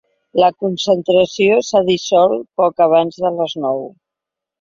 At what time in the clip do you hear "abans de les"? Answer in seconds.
2.87-3.55